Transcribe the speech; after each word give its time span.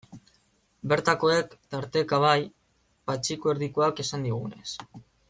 Bertakoek, 0.93 1.53
tarteka, 1.75 2.19
bai, 2.25 2.33
Patxiku 3.11 3.53
Erdikoak 3.55 4.03
esan 4.07 4.27
digunez. 4.29 4.67